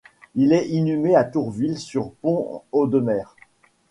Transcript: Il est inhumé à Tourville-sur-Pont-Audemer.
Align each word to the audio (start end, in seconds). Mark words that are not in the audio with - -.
Il 0.33 0.51
est 0.51 0.67
inhumé 0.67 1.15
à 1.15 1.23
Tourville-sur-Pont-Audemer. 1.23 3.25